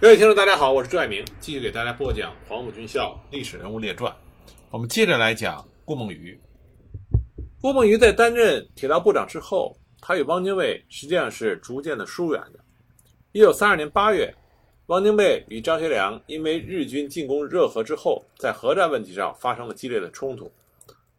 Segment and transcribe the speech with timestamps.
[0.00, 4.10] 各位听众，大家好，我是朱爱明，继续给大家播讲《黄埔军校历史人物列传》。
[4.70, 6.40] 我们接着来讲顾梦渔。
[7.60, 12.58] 顾梦渔在担任铁道部长之后，他与汪精卫实际上是逐渐的疏远的。
[13.32, 14.34] 一九三二年八月，
[14.86, 20.50] 汪精卫与张学良因为日军进攻热河之后，在核战问题上发生了激烈的冲突，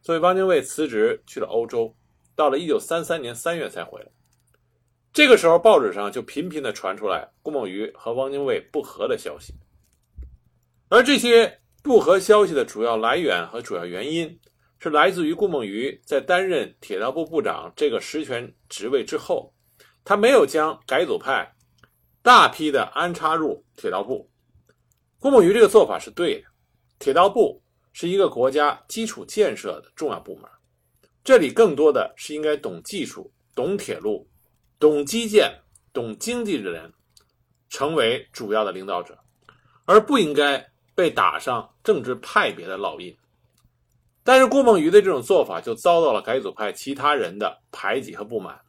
[0.02, 1.94] 所以汪精卫辞职去了欧洲，
[2.36, 4.08] 到了一九三三年三月才回来。
[5.14, 9.54] 这个时候，报纸上就频频地传出来顾梦渔和汪精卫不和的消息，
[10.88, 14.40] 而这些不和消息的主要来源和主要原因，
[14.80, 19.54] 是来自于顾梦渔在担任铁道部部长这个实权职位之后，
[20.06, 21.54] 他没有将改组派
[22.22, 24.30] 大批的安插入铁道部。
[25.20, 26.48] 顾梦渔这个做法是对的，
[27.00, 30.50] 铁道部是一个国家基础建设的重要部门，
[31.22, 34.26] 这里更多的是应该懂技术、懂铁路。
[34.82, 35.60] 懂基建、
[35.94, 36.92] 懂经济的人，
[37.70, 39.16] 成为主要的领导者，
[39.86, 43.16] 而不应该被打上政治派别的烙印。
[44.24, 48.60] 但是顾梦渔的这种做法就遭到了改组派其他人的排挤和不满。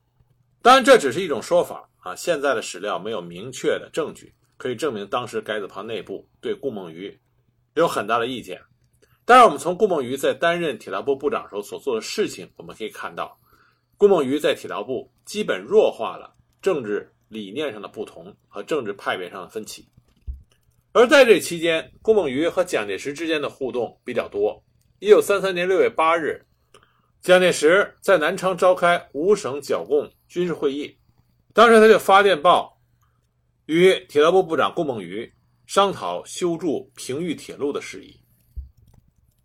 [0.60, 7.18] 当然，这只是一种说法啊，现在的史料没有明确的证据可以证明当时改组派内部对顾梦渔
[7.74, 8.60] 有很大的意见。
[9.24, 13.38] 当然，我们从顾梦渔在担任铁道部部长时候所做的事情，我们可以看到。
[14.02, 19.86] 顾梦渔在铁道部基本弱化了政治理念上的不同和政治派别上的分歧，
[20.90, 24.60] 而在这期间，顾梦渔和蒋介石之间的互动比较多。
[24.98, 26.44] 一九三三年六月八日，
[27.20, 30.98] 蒋介石在南昌召开五省剿共军事会议，
[31.54, 32.76] 当时他就发电报
[33.66, 35.32] 与铁道部部长顾梦渔
[35.64, 38.18] 商讨修筑平豫铁路的事宜。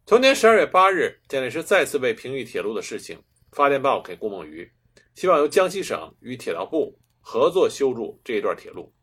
[0.08, 3.20] 同年十二月八日，蒋介石再次为平豫铁路的事情。
[3.58, 4.72] 发电报给顾梦渔，
[5.16, 8.94] 希望由江西省与铁道部合作修筑这一段铁路。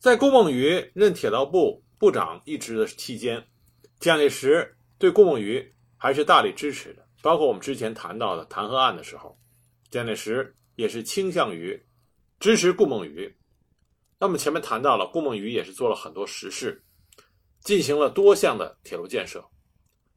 [0.00, 3.46] 在顾梦渔任铁道部部长一职的期间，
[4.00, 7.06] 蒋介石对顾梦渔还是大力支持的。
[7.22, 9.38] 包括我们之前谈到的弹劾案的时候，
[9.88, 11.80] 蒋介石也是倾向于
[12.40, 13.32] 支持顾梦渔。
[14.18, 16.82] 那么前面谈到了，顾梦渔也是做了很多实事，
[17.60, 19.48] 进行了多项的铁路建设。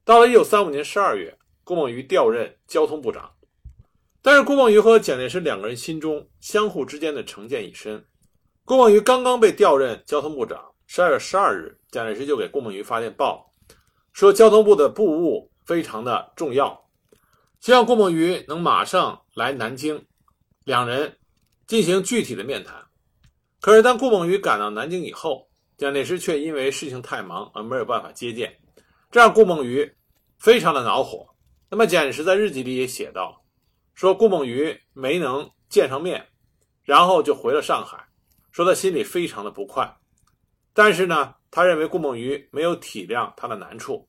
[0.03, 3.31] 到了一九三五年十二月，顾梦渔调任交通部长。
[4.25, 8.01] 但是顾梦渔和蒋介石两个人心中相互之间的成见已深。
[8.63, 13.53] 顾梦渔刚刚被调任交通部长，十二月十二日，蒋介石就给顾梦渔发电报，
[14.13, 16.89] 说交通部的部务非常的重要，
[17.59, 20.01] 希望顾梦渔能马上来南京，
[20.63, 21.17] 两人
[21.67, 22.81] 进行具体的面谈。
[23.59, 28.57] 可是当顾梦渔赶到南京以后，蒋介石却因为事情太忙而没有办法接见，
[29.11, 29.93] 这让顾梦渔
[30.39, 31.27] 非常的恼火。
[31.69, 33.42] 那么蒋介石在日记里也写道。
[33.93, 36.27] 说顾梦渔没能见上面，
[36.83, 38.07] 然后就回了上海，
[38.51, 39.97] 说他心里非常的不快，
[40.73, 44.07] 但是呢，他认为顾梦渔没有体谅他的难处。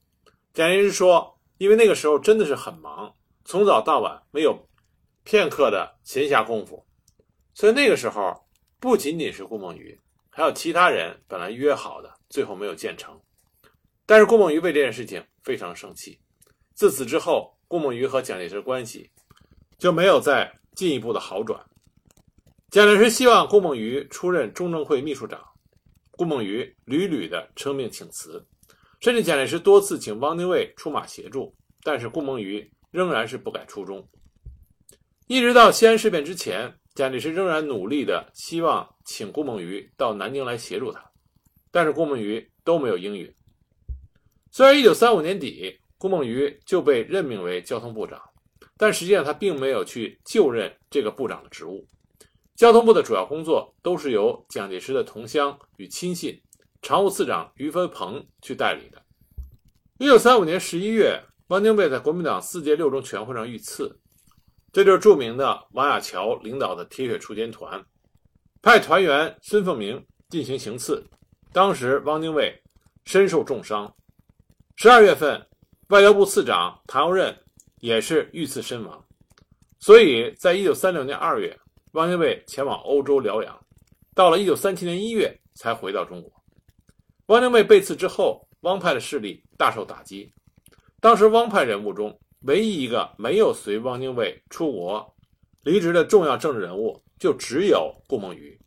[0.52, 3.14] 蒋介石说，因为那个时候真的是很忙，
[3.44, 4.68] 从早到晚没有
[5.22, 6.86] 片刻的闲暇功夫，
[7.54, 8.46] 所以那个时候
[8.80, 13.20] 不仅仅是顾梦渔，还有其他人本来约好的，最后没有建成。
[14.06, 16.20] 但是顾梦渔为这件事情非常生气。
[16.74, 19.10] 自此之后，顾梦渔和蒋介石关系。
[19.78, 21.60] 就没有再进一步的好转。
[22.70, 25.40] 蒋介石希望顾梦渔出任中正会秘书长，
[26.12, 28.44] 顾梦渔屡屡的称病请辞，
[29.00, 34.08] 甚至蒋介石多次请汪精卫出马协助，但是顾梦渔仍然是不改初衷。
[35.28, 41.00] 一直到西安事变之前，蒋介石仍然努力的希望请顾梦渔到南京来协助他，
[41.70, 43.32] 但是顾梦渔都没有应允。
[44.50, 48.20] 虽然1935年底，顾梦渔就被任命为交通部长。
[48.84, 51.88] 但实际上，他并没有去就任这个部长的职务。
[52.54, 56.38] 交通部的主要工作都是由蒋介石的同乡与亲信
[56.82, 59.02] 常务次长于飞鹏去代理的。
[59.96, 63.98] 一九三五年十一月，汪精卫在国民党四届六中全会上遇刺，
[64.70, 67.82] 这就是著名的王亚樵领导的铁血锄奸团，
[68.60, 71.02] 派团员孙凤鸣进行行刺，
[71.54, 72.62] 当时汪精卫
[73.06, 73.90] 身受重伤。
[74.76, 75.48] 十二月份，
[75.88, 77.34] 外交部次长谭耀任。
[77.84, 79.04] 也是遇刺身亡，
[79.78, 81.54] 所以在一九三六年二月，
[81.92, 83.62] 汪精卫前往欧洲疗养，
[84.14, 86.32] 到了一九三七年一月才回到中国。
[87.26, 90.32] 汪精卫被刺之后，汪派的势力大受打击。
[90.98, 95.14] 当时汪派人物中唯一一个没有随汪精卫出国
[95.62, 98.58] 离职的重要政治人物，就只有顾梦渔。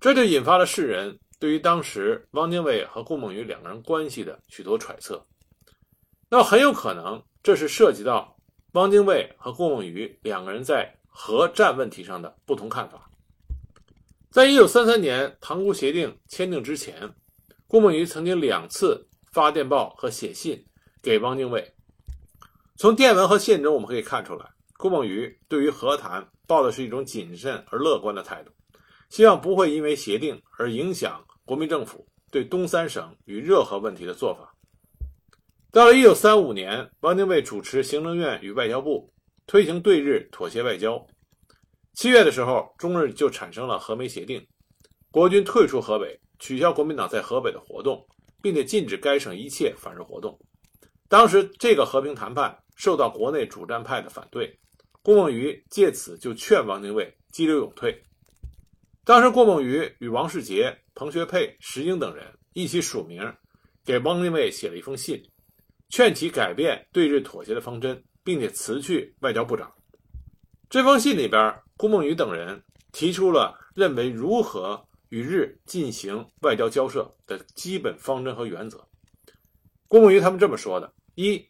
[0.00, 5.22] 这就引发了世人对于当时汪精卫和顾梦渔两个人关系的许多揣测。
[6.30, 7.22] 那很有可能。
[7.44, 8.38] 这是涉及到
[8.72, 13.10] 汪精卫和顾梦渔两个人在核战问题上的不同看法。
[14.30, 17.14] 在一九三三年塘沽协定签订之前，
[17.66, 20.64] 顾孟余曾经两次发电报和写信
[21.02, 21.74] 给汪精卫。
[22.76, 28.50] 从电文和信中我们可以看出来，顾孟余对于和谈抱的是一种谨慎而乐观的态度，
[29.10, 34.53] 希望不会因为协定而影响国民政府对东三省与热河问题的做法。
[35.74, 39.12] 到了一九三五年，汪精卫主持行政院与外交部
[39.44, 41.04] 推行对日妥协外交。
[41.94, 44.46] 七月的时候，中日就产生了和美协定，
[45.10, 48.06] 国军退出河北，取消国民党在河北的活动，
[48.40, 50.38] 并且禁止该省一切反日活动。
[51.08, 54.56] 当时这个和平谈判受到国内主战派的反对，
[55.02, 58.00] 顾孟余借此就劝汪精卫激流勇退。
[59.04, 63.34] 当时顾孟余与王世杰、彭学沛、石英等人一起署名
[63.84, 65.20] 给汪精卫写了一封信，
[65.88, 69.72] 劝其改变对日妥协的方针，并且辞去外交部长。
[70.68, 71.54] 这封信里边。
[71.76, 78.86] 顾梦雨等人提出了认为如何与日进行外交交涉的基本方针和原则。
[79.88, 81.44] 顾梦雨他们这么说的：一，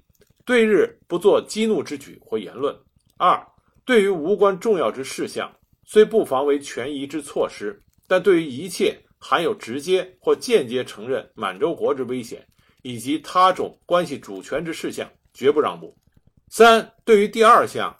[0.47, 2.75] 对日不做激怒之举或言论；
[3.19, 3.47] 二，
[3.85, 5.55] 对于无关重要之事项，
[5.85, 12.49] 虽不妨为权宜之措施，但对于一切含有直接或间接承认满洲国之危险
[12.85, 15.97] 以及他种关系主权之事项，绝不让步。
[16.49, 17.99] 三，对于第二项。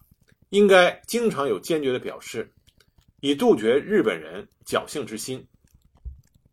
[0.51, 2.49] 应该经常有坚决的表示，
[3.19, 5.45] 以杜绝日本人侥幸之心。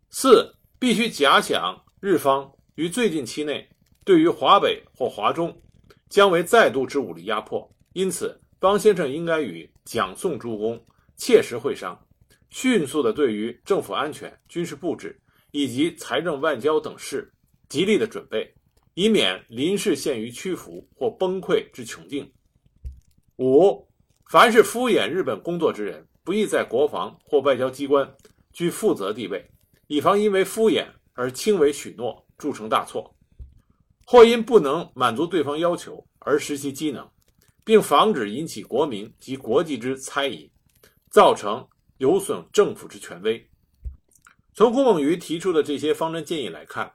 [0.09, 3.69] 四，必须假想日方于最近期内
[4.03, 5.55] 对于华北或华中
[6.09, 10.83] 将为再度之武力压迫，因此方先生应该与蒋宋诸公
[11.15, 12.03] 切实会商，
[12.49, 17.31] 迅速的对于政府安全、军事布置以及财政外交等事
[17.71, 18.53] 极力的准备，
[18.95, 22.29] 以免临时陷于屈服或崩溃之窘境。
[23.37, 23.87] 五。
[24.29, 28.15] 凡是敷衍日本工作之人，不宜在国防或外交机关
[28.53, 29.51] 居负责地位，
[29.87, 33.13] 以防因为敷衍而轻为许诺，铸成大错；
[34.05, 37.09] 或因不能满足对方要求而失其机能，
[37.65, 40.49] 并防止引起国民及国际之猜疑，
[41.09, 43.49] 造成有损政府之权威。
[44.53, 46.89] 从郭孟余提出的这些方针建议来看，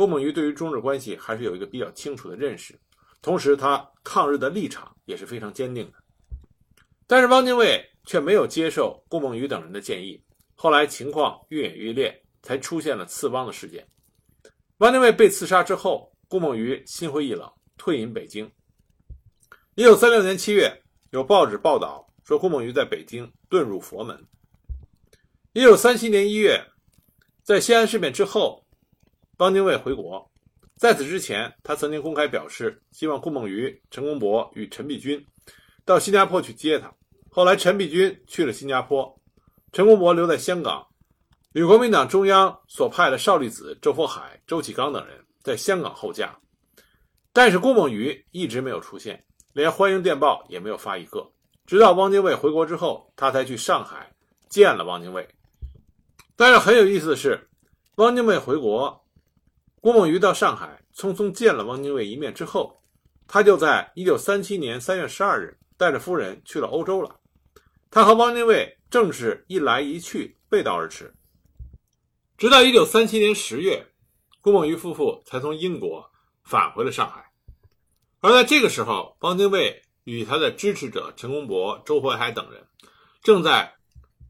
[0.00, 2.74] 郭孟余对于中日关系还是有一个比较清楚的认识，
[3.20, 5.98] 同时他抗日的立场也是非常坚定的。
[7.06, 10.18] 但是汪精卫却没有接受顾孟余等人的建议，
[10.54, 13.86] 后来情况越演越烈，才出现了刺汪的事件。
[14.78, 17.46] 汪精卫被刺杀之后，顾孟余心灰意冷，
[17.76, 18.50] 退隐北京。
[19.74, 24.18] 一九三六年七月，有报纸报道说顾孟余在北京遁入佛门。
[25.52, 26.58] 一九三七年一月，
[27.42, 28.64] 在西安事变之后，
[29.40, 30.30] 汪精卫回国，
[30.76, 35.24] 在此之前，他曾经公开表示希望顾梦余、陈公博与陈璧君
[35.82, 36.92] 到新加坡去接他。
[37.30, 39.18] 后来，陈璧君去了新加坡，
[39.72, 40.86] 陈公博留在香港，
[41.54, 46.38] 与国民党中央所派的少利子、周佛海、周启刚等人在香港候驾。
[47.32, 51.26] 但是，顾梦余一直没有出现，连欢迎电报也没有发一个。
[51.64, 54.12] 直到汪精卫回国之后，他才去上海
[54.50, 55.26] 见了汪精卫。
[56.36, 57.48] 但是很有意思的是，
[57.94, 59.02] 汪精卫回国，
[59.80, 62.82] 郭孟余到上海匆匆见了汪精卫一面之后，
[63.26, 67.18] 他就在1937年3月12日带着夫人去了欧洲了。
[67.90, 71.14] 他和汪精卫正是一来一去，背道而驰。
[72.36, 73.86] 直到一九三七年十月，
[74.42, 76.10] 顾孟余夫妇才从英国
[76.44, 77.32] 返回了上海。
[78.20, 82.62] 而在这个时候，汪精卫与他的支持者陈公博、周佛海等人
[83.22, 83.74] 正在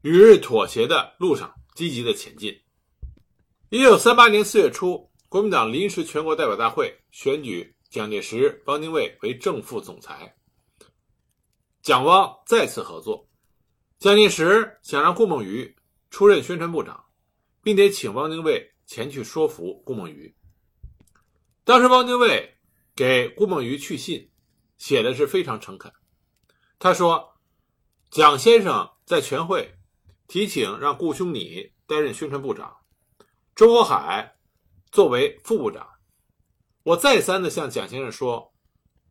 [0.01, 2.57] 与日妥协的路上积极的前进。
[3.69, 10.35] 一九三八年四月初，国民党临时全国代表大会选举蒋介石、汪精卫为正副总裁，
[11.81, 13.29] 蒋汪再次合作。
[13.97, 15.73] 蒋介石想让顾孟余
[16.09, 17.05] 出任宣传部长，
[17.63, 20.35] 并且请汪精卫前去说服顾孟余。
[21.63, 22.57] 当时汪精卫
[22.93, 24.29] 给顾孟余去信，
[24.77, 25.93] 写的是非常诚恳。
[26.77, 27.35] 他说
[28.11, 29.77] ：“蒋先生在全会
[30.27, 32.75] 提请让顾兄你担任宣传部长，
[33.55, 34.35] 周佛海
[34.91, 35.87] 作为副部长。
[36.83, 38.53] 我再三的向蒋先生说，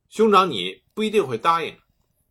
[0.08, 1.78] 兄长你不一定会答应，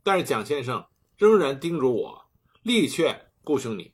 [0.03, 0.85] 但是蒋先生
[1.17, 2.25] 仍然叮嘱我。”
[2.61, 3.93] 力劝顾兄你，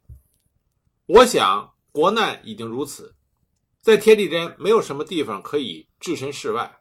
[1.06, 3.16] 我想国难已经如此，
[3.80, 6.80] 在天地间没有什么地方可以置身事外。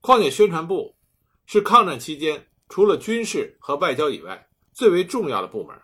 [0.00, 0.96] 况且宣传部
[1.46, 5.80] 是抗战期间除了军事和外交以外最为重要的部门，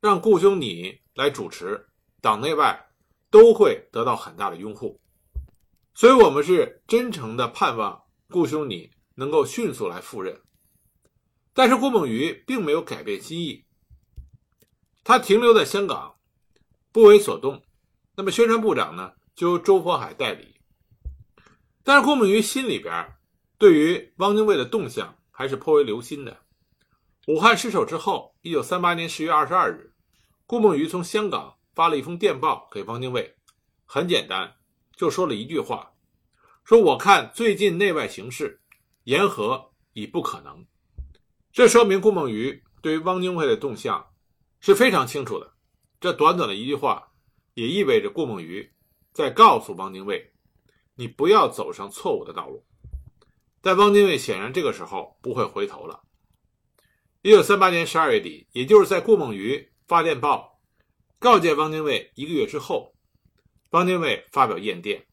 [0.00, 1.88] 让顾兄你来主持，
[2.22, 2.88] 党内外
[3.30, 4.98] 都会得到很大的拥护。
[5.98, 10.42] 所以，我们是真诚的盼望顾兄你能够迅速来赴任。
[11.54, 13.64] 但是，顾孟余并没有改变心意。
[15.02, 16.16] 他停留在香港，
[16.92, 17.62] 不为所动。
[18.14, 20.60] 那么宣传部长呢，就由周佛海代理。
[21.82, 23.14] 但是顾孟余心里边
[23.56, 26.36] 对于汪精卫的动向还是颇为留心的。
[27.26, 29.94] 武汉失守之后，一九三八年十月二十二日，
[30.44, 33.34] 顾孟余从香港发了一封电报给汪精卫，
[33.86, 34.56] 很简单，
[34.96, 35.92] 就说了一句话
[36.64, 38.60] ：“说我看最近内外形势，
[39.04, 40.66] 言和已不可能。”
[41.52, 44.06] 这说明顾孟余对于汪精卫的动向
[44.60, 45.52] 是非常清楚的。
[46.00, 47.12] 这短短的一句话，
[47.54, 48.72] 也意味着顾孟余
[49.12, 50.32] 在告诉汪精卫
[50.96, 52.64] ：“你不要走上错误的道路。”
[53.60, 56.02] 但汪精卫显然这个时候不会回头了。
[57.22, 60.60] 一九三八年十二月底，也就是在顾孟余发电报
[61.18, 62.95] 告诫汪精卫一个月之后，
[63.70, 65.06] 汪精卫发表唁电，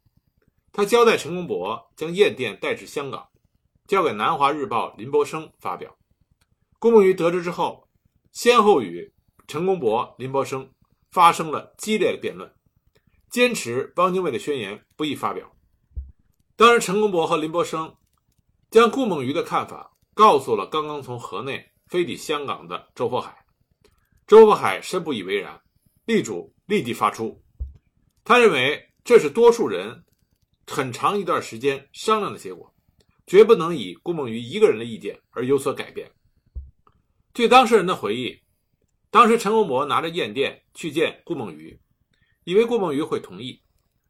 [0.72, 3.30] 他交代陈公博将唁电带至香港，
[3.88, 5.98] 交给《南华日报》林伯生发表。
[6.80, 7.88] 顾孟余得知之后，
[8.32, 9.14] 先后与
[9.48, 10.72] 陈公博、林伯生
[11.12, 12.54] 发生了激烈的辩论，
[13.30, 15.52] 坚持汪精卫的宣言不宜发表。
[16.56, 17.96] 当时，陈公博和林伯生
[18.72, 21.70] 将顾孟余的看法告诉了刚刚从河内。
[21.86, 23.46] 飞抵香港的周佛海，
[24.26, 25.62] 周佛海深不以为然，
[26.06, 27.43] 力主立即发出。
[28.24, 30.04] 他认为这是多数人
[30.66, 32.74] 很长一段时间商量的结果，
[33.28, 36.10] 绝不能以顾梦余一个人的意见而有所改变。
[37.34, 38.40] 据当事人的回忆，
[39.10, 41.78] 当时陈公博拿着唁电去见顾梦余，
[42.46, 43.62] 以为顾梦余会同意，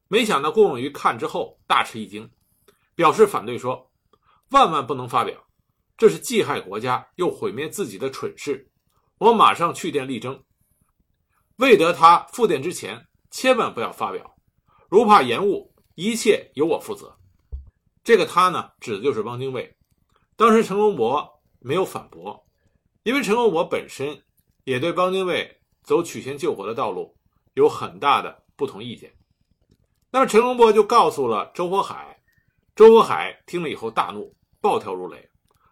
[0.07, 2.29] 没想到顾梦余看之后大吃一惊，
[2.95, 3.91] 表示反对说
[4.51, 5.47] ：“万万不能发表。”
[5.97, 8.69] 这是既害国家又毁灭自己的蠢事，
[9.17, 10.43] 我马上去电力争。
[11.57, 14.35] 未得他复电之前，千万不要发表。
[14.89, 17.17] 如怕延误，一切由我负责。
[18.03, 19.75] 这个他呢，指的就是汪精卫。
[20.35, 22.45] 当时陈公博没有反驳，
[23.01, 24.23] 因为陈公博本身
[24.65, 27.17] 也对汪精卫走曲线救国的道路
[27.55, 29.11] 有很大的不同意见。
[30.11, 32.21] 那么陈公博就告诉了周佛海，
[32.75, 35.27] 周佛海听了以后大怒，暴跳如雷。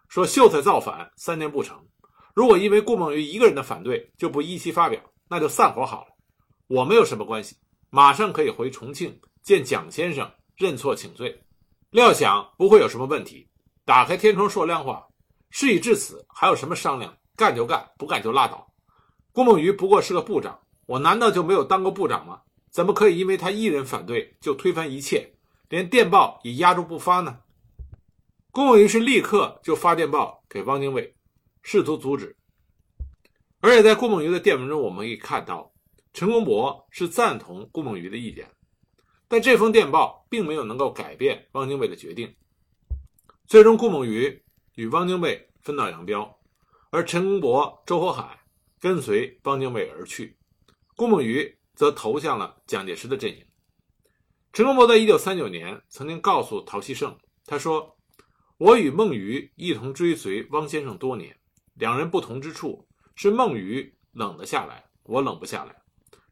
[0.08, 1.80] 说秀才造反三年不成，
[2.34, 6.11] 如果因为顾孟余一个人的反对就不依期发表，那就散伙好了。
[6.66, 7.56] 我没有什么关系，
[7.90, 11.42] 马上可以回重庆见蒋先生认错请罪。
[11.90, 13.48] 料想不会有什么问题，
[13.84, 15.06] 打开天窗说亮话。
[15.50, 17.14] 事已至此，还有什么商量？
[17.36, 18.72] 干就干，不干就拉倒。
[19.32, 22.40] 顾孟余不过是个部长，我难道就没有当过部长吗？
[22.70, 25.34] 怎么可以因为他一人反对就推翻一切，
[25.68, 27.40] 连电报也压住不发呢？
[28.50, 31.14] 顾孟余是立刻就发电报给汪精卫，
[31.62, 32.36] 试图阻止。
[33.60, 35.71] 而且在顾孟余的电文中，我们可以看到，
[36.12, 38.50] 陈公博是赞同顾梦渔的意见，
[39.28, 42.34] 但这封电报并没有能够改变汪精卫的决定。
[43.46, 44.42] 最终，顾梦渔
[44.74, 46.38] 与汪精卫分道扬镳，
[46.90, 48.40] 而陈公博、周佛海
[48.78, 50.36] 跟随汪精卫而去，
[50.96, 53.44] 顾梦渔则投向了蒋介石的阵营。
[54.52, 57.96] 陈公博在一九三九年曾经告诉陶希圣，他说。
[58.58, 61.36] 我与孟余一同追随汪先生多年，
[61.74, 65.81] 两人不同之处是孟余冷了下来，我冷不下来。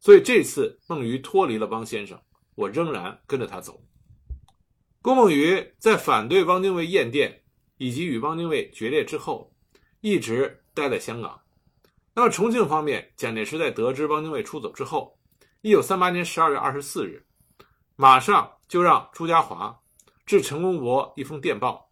[0.01, 2.21] 所以这次孟余脱离了汪先生，
[2.55, 3.81] 我仍然跟着他走。
[5.03, 7.43] 郭孟余在反对汪精卫验电
[7.77, 9.55] 以及与汪精卫决裂之后，
[10.01, 11.41] 一直待在香港。
[12.15, 15.19] 那么重庆方面，蒋介石在得知汪精卫出走之后，
[15.61, 17.25] 一九三八年十二月二十四日，
[17.95, 19.77] 马上就让朱家骅
[20.27, 21.89] 致陈公博一封电报。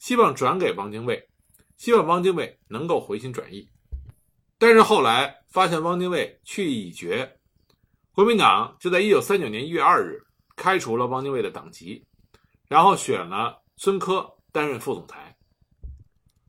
[0.00, 1.30] 希望转给汪精卫，
[1.78, 3.70] 希望汪精卫能够回心转意。
[4.58, 7.38] 但是后来发现汪精卫去意已决，
[8.14, 10.22] 国民党就在一九三九年一月二日
[10.54, 12.06] 开除了汪精卫的党籍，
[12.68, 15.36] 然后选了孙科担任副总裁。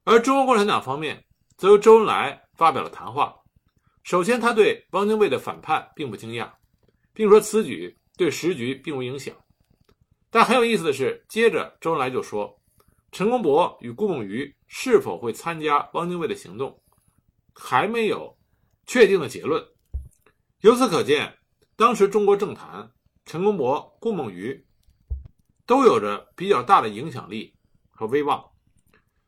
[0.03, 1.25] 而中国共产党方面
[1.57, 3.36] 则由周恩来发表了谈话。
[4.03, 6.48] 首先，他对汪精卫的反叛并不惊讶，
[7.13, 9.36] 并说此举对时局并无影响。
[10.29, 12.55] 但很有意思的是，接着周恩来就说。
[13.12, 16.79] 陈公博与顾孟余是否会参加汪精卫的行动，
[17.55, 18.38] 还没有
[18.86, 19.65] 确定的结论。
[20.60, 21.34] 由此可见，
[21.75, 22.89] 当时中国政坛，
[23.25, 24.65] 陈公博、顾孟余
[25.65, 27.53] 都有着比较大的影响力
[27.89, 28.44] 和威望。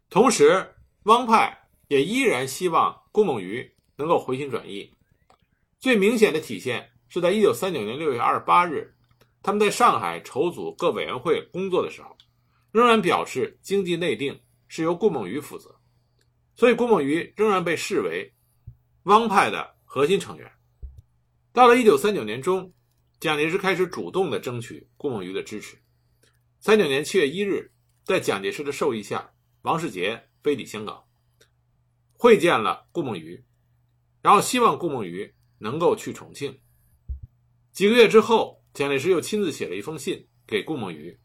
[0.10, 4.94] 同时，汪派也依然希望顾孟余能够回心转意。
[5.80, 8.96] 最明显的体现是在1939年6月28日，
[9.44, 12.16] 他们在上海筹组各委员会工作的时候。
[12.72, 15.74] 仍然表示经济内定是由顾孟余负责，
[16.56, 18.32] 所以顾孟余仍然被视为
[19.04, 20.52] 汪派的核心成员。
[21.58, 22.72] 到了一九三九年中，
[23.20, 25.76] 蒋介石开始主动的争取顾孟余的支持。
[26.60, 27.72] 三九年七月一日，
[28.04, 29.32] 在蒋介石的授意下，
[29.64, 31.04] 王世杰飞抵香港，
[32.14, 33.44] 会见了顾孟余，
[34.22, 36.60] 然后希望顾孟余能够去重庆。
[37.72, 41.20] 几个月之后，蒋介石又亲自写了一封信给顾梦渔，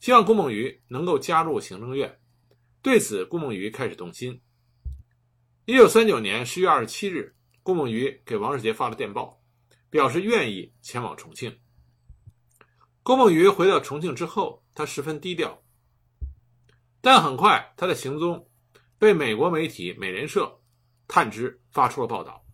[0.00, 2.18] 希望顾梦渔能够加入行政院。
[2.80, 4.40] 对此，顾梦渔开始动心。
[5.66, 9.43] 一九三九年十月二十七日，顾梦渔给王世杰发了电报，
[9.94, 11.56] 表示愿意前往重庆。
[13.04, 15.62] 顾梦渔回到重庆之后，他十分低调，
[17.00, 18.50] 但很快他的行踪
[18.98, 20.60] 被美国媒体美联社
[21.06, 22.44] 探知，发出了报道。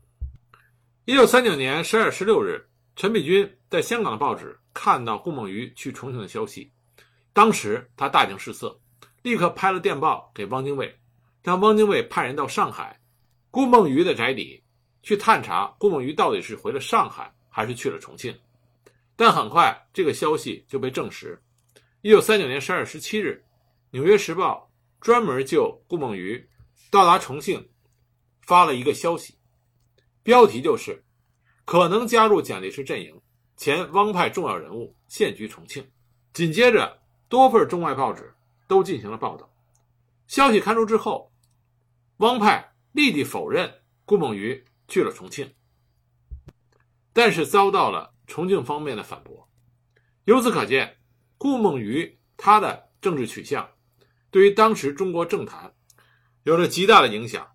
[1.07, 6.71] 一九三九年十二月十六日，陈璧君在香港的报纸看到顾梦渔去重庆的消息，
[7.33, 8.79] 当时他大惊失色，
[9.23, 10.95] 立刻拍了电报给汪精卫，
[11.43, 13.01] 让汪精卫派人到上海。
[13.51, 14.63] 顾梦渔的宅邸
[15.03, 18.37] 去探查顾梦渔到底是回了上海还是去了重庆，
[19.17, 21.41] 但很快这个消息就被证实。
[22.03, 23.43] 一九三九年十二月十七日，
[23.91, 24.71] 《纽约时报》
[25.05, 26.49] 专门就顾梦渔
[26.91, 27.69] 到达重庆
[28.43, 29.35] 发了一个消息，
[30.23, 31.05] 标题就是
[31.65, 33.21] “可能加入蒋介石阵营，
[33.57, 35.87] 前汪派重要人物现居重庆”。
[36.33, 38.35] 紧接着，多份中外报纸
[38.67, 39.51] 都进行了报道。
[40.27, 41.33] 消息刊出之后，
[42.19, 42.67] 汪派。
[42.93, 43.73] 立即否认
[44.05, 45.55] 顾梦渔去了重庆，
[47.15, 49.49] 但是遭到了重庆方面的反驳。
[50.25, 50.99] 由此可见，
[51.39, 53.71] 顾梦渔他的政治取向
[54.31, 55.75] 对于当时中国政坛
[56.43, 57.51] 有着极大的影响。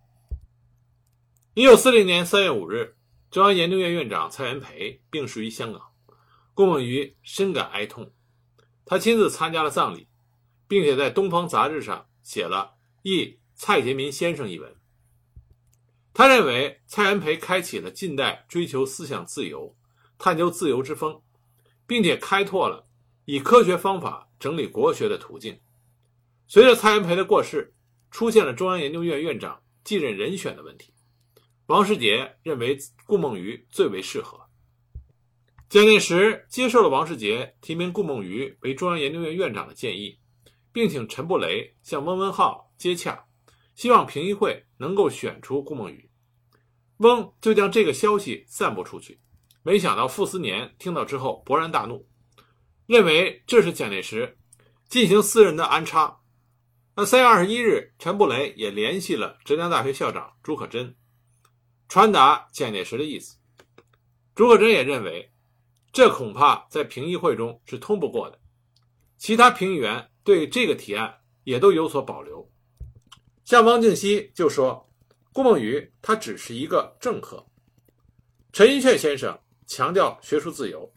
[1.54, 2.96] 一九四零年三月五日，
[3.30, 5.82] 中央研究院院长蔡元培病逝于香港，
[6.54, 8.14] 顾梦渔深感哀痛，
[8.86, 10.08] 他亲自参加了葬礼，
[10.68, 14.75] 并且在《东方》杂志上写了《忆蔡杰民先生》一文。
[16.18, 19.76] 他认为蔡元培开启了近代追求思想自由、
[20.18, 21.22] 探究自由之风，
[21.86, 22.88] 并且开拓了
[23.26, 25.60] 以科学方法整理国学的途径。
[26.48, 27.74] 随着蔡元培的过世，
[28.12, 30.94] 出现了中央研究院院长继任人选的问题。
[31.66, 34.40] 王世杰认为顾梦渔最为适合。
[35.68, 40.18] 蒋介石接受了王世杰提名顾梦渔为中央研究院院长的建议，
[40.72, 43.26] 并请陈布雷向温文浩接洽。
[43.74, 46.10] 希望评议会能够选出顾梦渔，
[46.98, 49.20] 翁就将这个消息散布出去。
[49.64, 52.08] 没想到傅斯年听到之后勃然大怒，
[52.86, 54.38] 认为这是蒋介石
[54.88, 56.20] 进行私人的安插。
[56.96, 60.94] 那三月二十一日，陈布雷也联系了浙江大学校长朱可桢，
[61.90, 63.38] 传达蒋介石的意思。
[64.34, 65.32] 朱可桢也认为，
[65.92, 68.40] 这恐怕在评议会中是通不过的。
[69.18, 72.50] 其他评议员对这个提案也都有所保留。
[73.44, 74.90] 像汪敬熙就说，
[75.36, 77.46] 顾梦渔他只是一个政客。
[78.54, 80.90] 陈寅恪先生强调学术自由，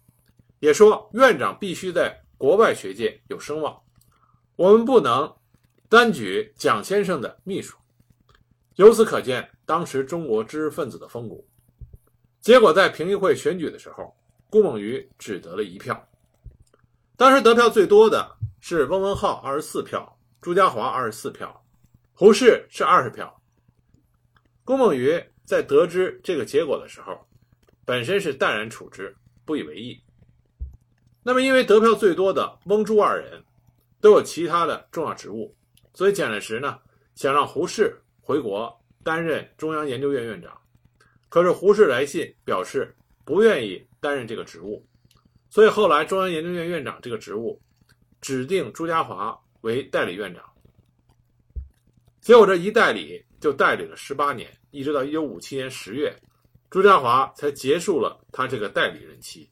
[0.61, 3.77] 也说院长必须在国外学界有声望，
[4.55, 5.35] 我们不能
[5.89, 7.77] 单举蒋先生的秘书。
[8.77, 11.45] 由此可见，当时中国知识分子的风骨。
[12.41, 14.17] 结果在评议会选举的时候，
[14.49, 16.09] 顾梦渔只得了一票。
[17.17, 20.01] 当时得票最多的是翁文浩，二十四票；
[20.41, 21.61] 朱家骅，二十四票。
[22.13, 23.35] 胡适是二十票。
[24.69, 27.27] 顾梦渔在得知这个结果的时候，
[27.87, 29.99] 本身是淡然处之，不以为意。
[31.23, 33.43] 那么，因为得票最多的翁朱二人
[33.99, 35.57] 都有其他的重要职务，
[35.95, 36.79] 所以蒋介石呢
[37.15, 40.61] 想让胡适回国担任中央研究院院长。
[41.31, 44.87] 可是胡适来信表示不愿意担任这个职务，
[45.49, 47.59] 所以后来中央研究院院长这个职务
[48.21, 50.45] 指定朱家骅为代理院长。
[52.21, 56.15] 结果这一代理就代理了十八年，一直到一九五七年十月，
[56.71, 59.49] 朱家骅才结束了他这个代理任期。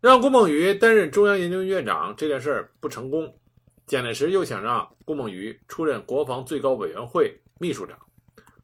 [0.00, 3.38] 让顾梦渔担任中央研究院院长这件事儿不成功，
[3.86, 7.98] 蒋介石又想让顾梦渔出任国防最高委员会秘书长，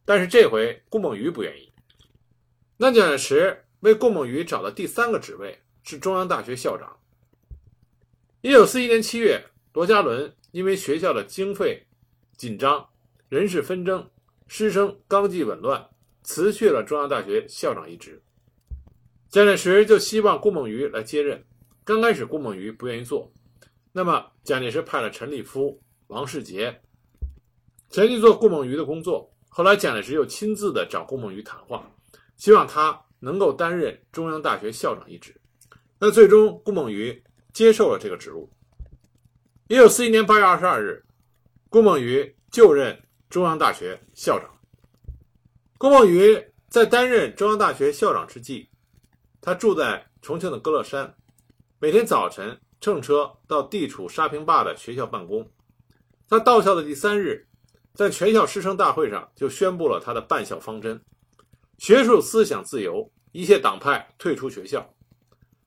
[0.05, 1.71] 但是这回顾梦渔不愿意。
[2.77, 6.97] 那蒋介石为顾梦渔找的第三个职位是中央大学校长。
[8.41, 9.45] 一九四一年七月，
[9.75, 11.83] 罗家伦因为学校的经费。
[12.37, 12.87] 紧张，
[13.31, 14.11] 人事纷争，
[14.47, 15.89] 师生纲纪紊乱，
[16.23, 18.23] 辞去了中央大学校长一职。
[19.29, 21.45] 蒋介石就希望顾梦渔来接任。
[21.85, 23.33] 刚开始顾梦渔不愿意做，
[23.93, 26.81] 那么蒋介石派了陈立夫、王世杰
[27.91, 29.33] 前去做顾梦渔的工作。
[29.49, 31.91] 后来蒋介石又亲自的找顾梦渔谈话，
[32.37, 35.35] 希望他能够担任中央大学校长一职。
[35.99, 38.51] 那最终顾梦渔接受了这个职务。
[39.69, 41.03] 一九四一年八月二十二日。
[41.69, 44.49] 顾梦渔就任中央大学校长。
[45.79, 48.69] 郭梦雨在担任中央大学校长之际，
[49.41, 51.15] 他住在重庆的歌乐山，
[51.79, 55.51] 每天早晨乘车到地处沙坪坝的学校办公。
[56.29, 57.47] 他到校的第三日，
[57.95, 61.01] 在全校师生大会上就宣布了他的办校方针：
[61.79, 64.95] 学术思想自由，一切党派退出学校。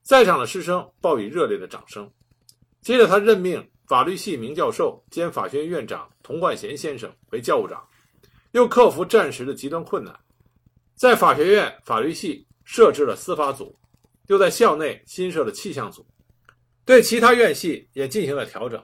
[0.02, 2.12] 在场的师生报以热烈的掌声。
[2.82, 7.84] 接着，他任命法律系名教授兼法学院院长童贯贤先生为教务长，
[8.52, 10.16] 又克服战时的极端困难，
[10.94, 13.76] 在法学院法律系设置了司法组，
[14.28, 16.06] 又在校内新设了气象组，
[16.86, 18.80] 对其他院系也进行了调整，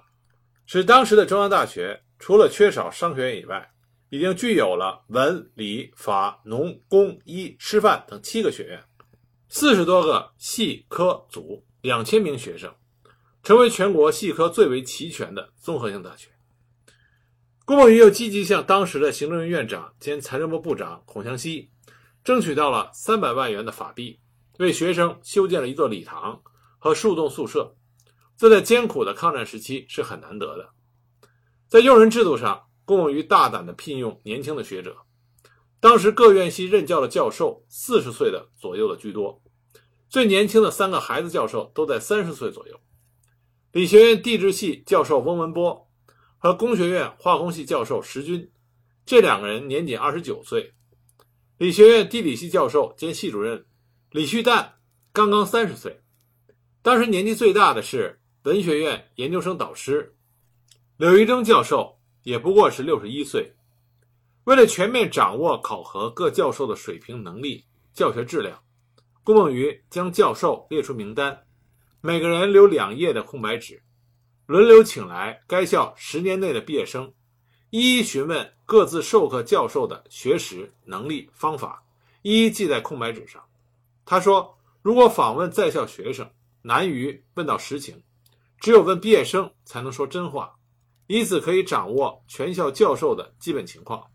[0.66, 3.72] 使当时的中央大学除了缺少商学院以外，
[4.10, 8.84] 已经具有了文、理、法、农、工、医、师范等七个学院，
[9.50, 12.74] 四十多个系科组，两千名学生，
[13.46, 16.30] 成为全国系科最为齐全的综合性大学。
[17.64, 21.70] 顾孟余又积极向当时的行政院院长兼财政部部长孔祥熙
[22.24, 24.20] 争取到了三百万元的法币，
[24.58, 26.42] 为学生修建了一座礼堂
[26.80, 27.76] 和数栋宿舍，
[28.36, 30.72] 这在艰苦的抗战时期是很难得的。
[31.68, 34.98] 在用人制度上，顾孟余大胆地聘用年轻的学者，
[35.80, 39.40] 当时各院系任教的教授四十岁的左右的居多，
[40.10, 42.80] 最年轻的三个孩子教授都在三十岁左右。
[43.76, 45.90] 理学院地质系教授翁文波
[46.38, 48.50] 和工学院化工系教授石军，
[49.06, 50.72] 这两个人年仅二十九岁。
[51.58, 53.66] 理学院地理系教授兼系主任
[54.12, 54.66] 李旭旦
[55.12, 56.00] 刚刚三十岁。
[56.82, 60.16] 当时年纪最大的是文学院研究生导师
[60.96, 62.00] 柳玉征教授。
[62.24, 63.54] 也不过是六十一岁。
[64.46, 68.64] 为了全面掌握考核各教授的水平、能力、教学质量，
[69.24, 71.45] 顾孟余将教授列出名单，
[72.06, 73.82] 每个人留两页的空白纸，
[74.46, 77.12] 轮流请来该校十年内的毕业生，
[77.72, 81.84] 一一询问各自授课教授的学识、能力、方法，
[82.22, 83.44] 一一记在空白纸上。
[84.06, 86.30] 他说：“如果访问在校学生，
[86.62, 88.00] 难于问到实情，
[88.60, 90.54] 只有问毕业生才能说真话。”
[91.10, 94.06] 以此可以掌握全校教授的基本情况。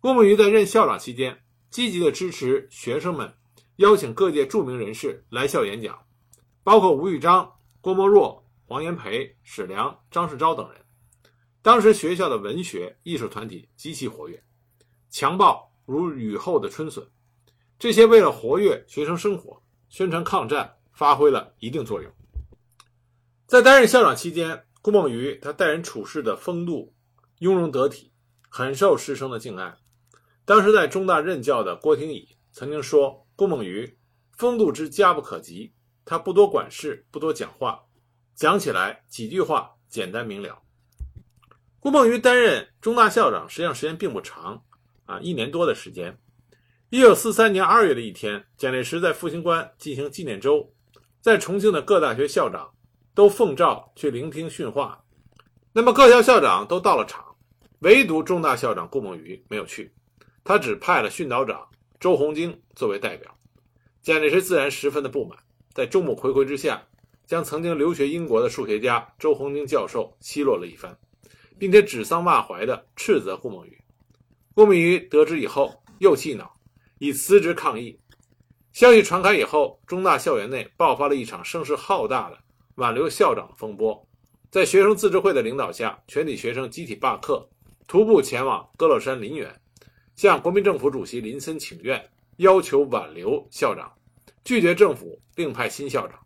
[0.00, 3.32] 顾孟余在任校长期间，积极的支持学生们
[3.76, 5.98] 邀请各界著名人士来校演讲，
[6.70, 10.80] 包括吴玉章、郭沫若、黄炎培、史良、张世钊等人。
[11.62, 14.40] 当时学校的文学艺术团体极其活跃，
[15.08, 17.04] 强暴如雨后的春笋。
[17.76, 22.12] 这些为了活跃学生生活、宣传抗战，发挥了一定作用。
[23.48, 26.94] 在担任校长期间，顾孟余他待人处事的风度
[27.40, 28.12] 雍容得体，
[28.48, 29.76] 很受师生的敬爱。
[30.44, 33.98] 当时在中大任教的郭廷乙曾经说：“顾孟余
[34.36, 35.72] 风度之佳不可及，
[36.10, 37.84] 他不多管事，不多讲话，
[38.34, 40.60] 讲起来几句话简单明了。”
[41.78, 44.60] 顾梦余担任中大校长，实际上时间并不长
[45.06, 46.18] 啊，一年多的时间。
[46.88, 50.74] 一九四三年二月的一天，蒋介石在复兴关进行纪念周，
[51.20, 52.68] 在重庆的各大学校长。
[53.12, 55.04] 都奉诏去聆听训话，
[55.72, 57.36] 那么各校校长都到了场，
[57.80, 59.92] 唯独中大校长顾梦余没有去，
[60.42, 61.68] 他只派了训导长
[61.98, 63.36] 周鸿经作为代表。
[64.00, 65.36] 蒋介石自然十分的不满，
[65.72, 66.86] 在众目睽睽之下，
[67.26, 70.98] 将曾经留学英国的数学家周鸿经教授奚落了一番，
[71.58, 73.78] 并且指桑骂槐的斥责顾孟余。
[74.54, 76.56] 顾孟余得知以后又气恼，
[76.98, 77.98] 以辞职抗议。
[78.72, 82.38] 消息传开以后，中大校园内爆发了一场声势浩大的。
[82.76, 84.08] 挽留校长的风波，
[84.50, 87.46] 在学生自治会的领导下，全体学生集体罢课，
[87.86, 89.60] 徒步前往歌乐山林园，
[90.16, 93.92] 向国民政府主席林森请愿，要求挽留校长，
[94.44, 96.18] 拒绝政府另派新校长。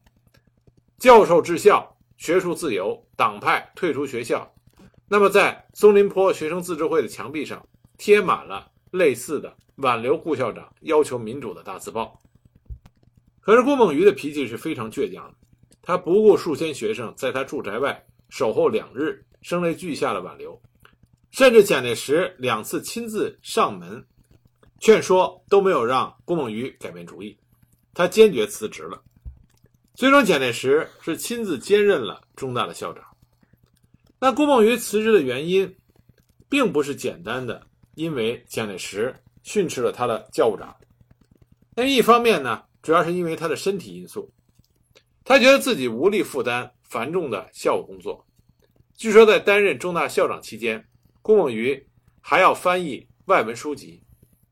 [0.99, 4.51] 教授治校，学术自由，党派退出学校。
[5.09, 7.67] 那么，在松林坡学生自治会的墙壁上
[7.99, 12.21] 贴满了类似的挽留顾校长、要求民主的大字报。
[13.41, 15.35] 可是顾孟余的脾气是非常倔强的。
[15.83, 20.59] 他不顾数千学生在他住宅外守候两日，声泪俱下的挽留，
[21.31, 24.03] 甚至蒋介石两次亲自上门
[24.81, 27.37] 劝说，都没有让顾孟余改变主意，
[27.95, 29.03] 他坚决辞职了。
[29.95, 33.05] 最终，蒋介石是亲自兼任了中大的校长。
[34.19, 35.77] 那顾孟余辞职的原因，
[36.49, 40.75] 并不是简单的因为蒋介石训斥了他的教务长，
[41.77, 44.33] 那一方面呢，主要是因为他的身体因素。
[45.25, 48.27] 他觉得自己无力负担繁重的校务工作。
[48.97, 50.85] 据说在担任中大校长期间，
[51.23, 51.87] 顾孟余
[52.21, 54.03] 还要翻译外文书籍，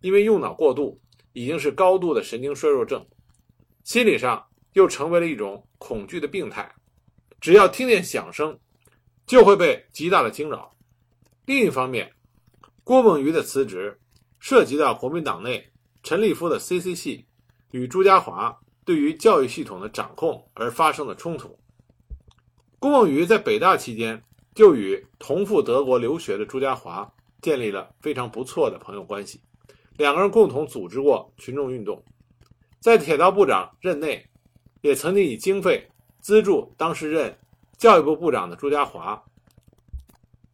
[0.00, 1.00] 因为用脑过度，
[1.32, 3.06] 已经是高度的神经衰弱症，
[3.84, 6.74] 心理上又成为了一种恐惧的病态，
[7.40, 8.58] 只要听见响声，
[9.26, 10.74] 就会被极大的惊扰。
[11.44, 12.12] 另一方面，
[12.84, 14.00] 郭梦余的辞职
[14.38, 15.70] 涉及到国民党内
[16.02, 17.26] 陈立夫的 CC 系
[17.70, 18.56] 与朱家骅。
[18.84, 21.56] 对于教育系统的掌控而发生的冲突，
[22.80, 24.20] 郭梦余在北大期间
[24.56, 27.08] 就与同赴德国留学的朱家骅
[27.40, 29.40] 建立了非常不错的朋友关系，
[29.96, 32.04] 两个人共同组织过群众运动。
[32.82, 34.28] 在铁道部长任内，
[34.80, 35.88] 也曾经以经费
[36.20, 37.38] 资助当时任
[37.78, 39.22] 教育部部长的朱家骅，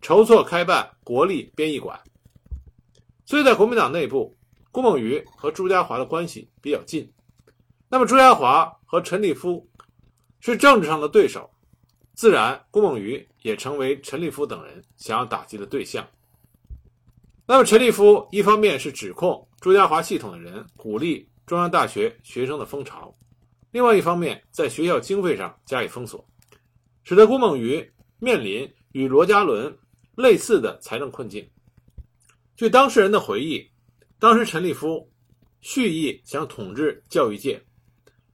[0.03, 1.99] 筹措开办国立编译馆。
[3.25, 4.37] 所以在国民党内部，
[4.71, 7.11] 郭梦渔和朱家骅的关系比较近。
[7.89, 9.67] 那么朱家骅和陈立夫
[10.41, 11.49] 是政治上的对手，
[12.13, 16.07] 自然郭梦渔也成为陈立夫等人想要打击的对象。
[17.47, 23.17] 那么陈立夫一方面是指控朱家骅系统的人鼓励中央大学学生的风潮，
[23.71, 26.29] 另外一方面在学校经费上加以封锁，
[27.05, 29.75] 使得郭梦渔面临与罗家伦
[30.15, 31.49] 类似的财政困境。
[32.55, 33.67] 据当事人的回忆，
[34.19, 35.11] 当时陈立夫
[35.63, 37.65] 蓄意想统治教育界。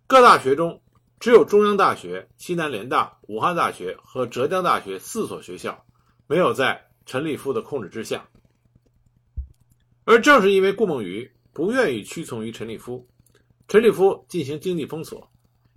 [0.08, 0.82] 各大学中，
[1.20, 5.86] 只有中央大学、西南联大、武汉大学和浙江大学四所学校
[6.26, 8.28] 没有在陈立夫的控制之下。
[10.04, 13.06] 而正是因为顾梦渔不愿意屈从于陈立夫，
[13.68, 15.30] 陈立夫进行经济封锁，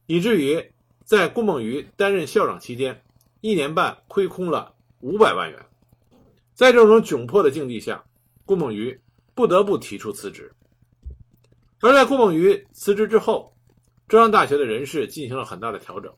[0.07, 0.71] 以至于
[1.05, 3.03] 在顾梦渔担任校长期间，
[3.41, 5.65] 一年半亏空了五百万元。
[6.55, 8.03] 在这种窘迫的境地下，
[8.43, 8.99] 顾梦渔
[9.35, 10.51] 不得不提出辞职。
[11.79, 13.55] 而在顾梦渔辞职之后，
[14.07, 16.11] 中央大学的人事进行了很大的调整，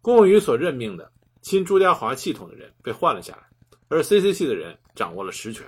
[0.00, 3.42] 顾梦渔所任命的亲朱家骅系统的人被换了下来，
[3.88, 5.66] 而 CC 系的人掌握了实权。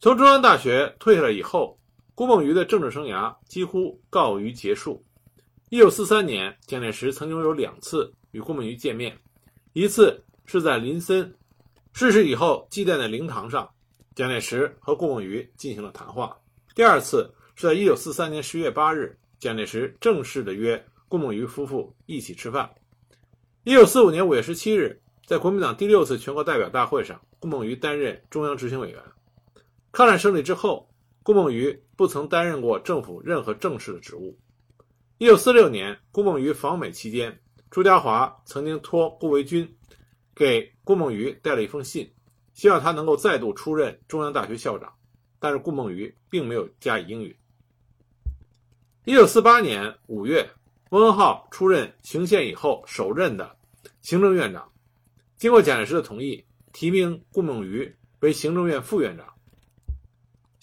[0.00, 1.78] 从中央大学退下来以后，
[2.14, 5.04] 顾梦渔的政治生涯几乎告于结束。
[5.70, 9.18] 1943年，蒋介石曾经有两次与顾梦渔见面，
[9.72, 11.34] 一次是在林森
[11.92, 13.68] 逝世以后祭奠的灵堂上，
[14.14, 16.28] 蒋介石和顾梦渔进行了谈话；
[16.74, 19.18] 第二次是在1943年10月8日。
[19.40, 22.70] 蒋介石正式的约顾梦渔夫妇一起吃饭。
[23.64, 29.02] 一九四五年五月十七日，在国民党第六次全国代表大会上，顾梦渔担任中央执行委员。
[29.92, 30.88] 抗战胜利之后，
[31.24, 34.38] 顾梦渔不曾担任过政府任何正式的职务。
[35.16, 39.74] 一九四六年，顾梦渔访美期间，朱家骅曾经托顾维钧
[40.34, 42.12] 给顾梦渔带了一封信，
[42.52, 44.92] 希望他能够再度出任中央大学校长，
[45.38, 47.34] 但是顾梦渔并没有加以应允。
[49.06, 50.46] 一九四八年五月，
[50.90, 53.56] 翁文浩出任行宪以后首任的
[54.02, 54.70] 行政院长，
[55.38, 59.33] 经过蒋介石的同意，提名顾梦渔为行政院副院长，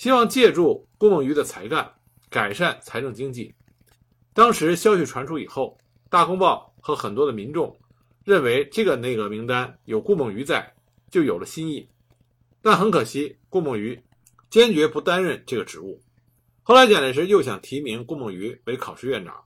[0.01, 1.93] 希望借助顾梦渔的才干
[2.27, 3.53] 改善财政经济。
[4.33, 5.77] 当时消息传出以后，
[6.09, 7.79] 《大公报》和很多的民众
[8.23, 10.73] 认为这个内阁名单有顾梦渔在，
[11.11, 11.87] 就有了新意。
[12.63, 14.01] 但很可惜，顾梦渔
[14.49, 16.01] 坚决不担任这个职务。
[16.63, 19.43] 后来，蒋介石又想提名顾梦渔为考试院长，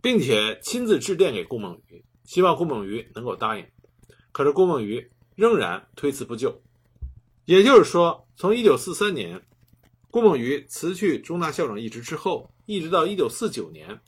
[0.00, 3.66] 并且亲自致电给顾梦渔，希望顾梦渔能够答应。
[4.32, 6.62] 可是顾梦渔仍然推辞不就。
[7.44, 9.42] 也就是说，从1943年
[10.10, 14.00] 顾梦渔辞去中大校长一职之后，一直到1949年，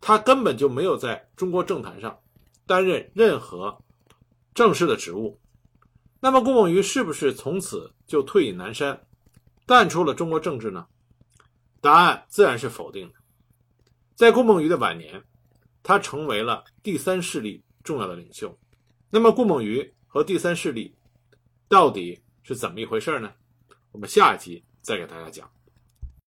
[0.00, 2.18] 他根本就没有在中国政坛上
[2.66, 3.82] 担任任何
[4.54, 5.38] 正式的职务。
[6.20, 9.06] 那么，顾梦渔是不是从此就退隐南山，
[9.66, 10.86] 淡出了中国政治呢？
[11.82, 13.14] 答案自然是否定的。
[14.14, 15.22] 在顾梦渔的晚年，
[15.82, 18.58] 他成为了第三势力重要的领袖。
[19.10, 20.96] 那么，顾梦渔和第三势力
[21.68, 23.30] 到底是怎么一回事呢？
[23.92, 25.55] 我们下一集再给大家讲。